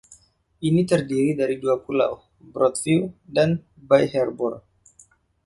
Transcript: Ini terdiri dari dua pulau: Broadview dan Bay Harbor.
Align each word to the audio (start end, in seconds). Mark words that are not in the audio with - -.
Ini 0.67 0.81
terdiri 0.91 1.31
dari 1.41 1.55
dua 1.63 1.75
pulau: 1.85 2.13
Broadview 2.53 3.01
dan 3.35 3.49
Bay 3.89 4.05
Harbor. 4.15 4.53